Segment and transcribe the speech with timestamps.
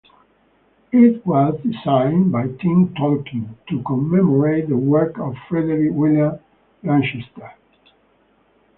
[0.93, 6.39] It was designed by Tim Tolkien to commemorate the work of Frederick William
[6.81, 7.51] Lanchester.